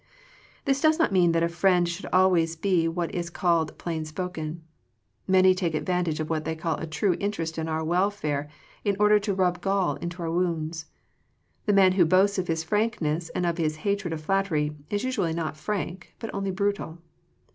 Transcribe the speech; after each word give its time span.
This 0.65 0.81
does 0.81 0.97
not 0.97 1.11
mean 1.11 1.31
that 1.31 1.43
a 1.43 1.47
friend 1.47 1.87
should 1.87 2.07
always 2.11 2.55
be 2.55 2.87
what 2.87 3.13
is 3.13 3.29
called 3.29 3.77
plain 3.77 4.03
spoken. 4.03 4.63
Many 5.27 5.53
take 5.53 5.75
advantage 5.75 6.19
of 6.19 6.27
what 6.27 6.43
they 6.43 6.55
call 6.55 6.77
a 6.77 6.87
true 6.87 7.15
interest 7.19 7.59
in 7.59 7.69
our 7.69 7.83
welfare, 7.83 8.49
in 8.83 8.95
order 8.99 9.19
to 9.19 9.33
rub 9.35 9.61
gall 9.61 9.97
into 9.97 10.23
our 10.23 10.31
wounds. 10.31 10.87
The 11.67 11.73
man 11.73 11.91
who 11.91 12.05
boasts 12.05 12.39
of 12.39 12.47
his 12.47 12.63
frankness 12.63 13.29
and 13.35 13.45
of 13.45 13.59
his 13.59 13.75
hatred 13.85 14.11
of 14.11 14.21
flattery, 14.21 14.75
is 14.89 15.03
usually 15.03 15.33
not 15.33 15.55
frank— 15.55 16.11
^but 16.19 16.31
only 16.33 16.49
brutal. 16.49 16.97